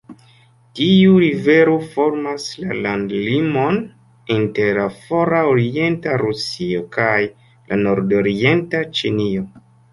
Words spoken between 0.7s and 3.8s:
Tiu rivero formas la landlimon